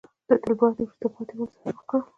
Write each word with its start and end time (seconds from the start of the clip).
د 0.27 0.31
تلپاتې 0.41 0.81
وروسته 0.83 1.05
پاتې 1.13 1.33
والي 1.37 1.51
سره 1.57 1.65
یې 1.69 1.73
مخ 1.77 1.79
کړل. 1.89 2.01